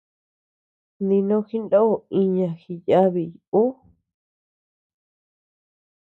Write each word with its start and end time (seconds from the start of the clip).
Dinó 1.07 1.37
jindo 1.49 1.81
iña 2.21 2.49
jiyabiy 2.61 3.33
ú. 3.61 3.63